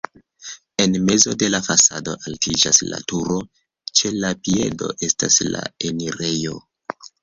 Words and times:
En 0.85 0.95
mezo 1.09 1.35
de 1.43 1.49
la 1.57 1.59
fasado 1.67 2.15
altiĝas 2.31 2.81
la 2.89 3.03
turo, 3.13 3.39
ĉe 4.01 4.15
la 4.27 4.35
piedo 4.49 4.93
estas 5.11 5.43
la 5.55 5.67
enirejo. 5.93 6.61